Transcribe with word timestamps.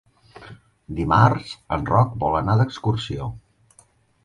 Dimarts 0.99 1.51
en 1.77 1.85
Roc 1.91 2.17
vol 2.25 2.41
anar 2.41 2.57
d'excursió. 2.63 3.31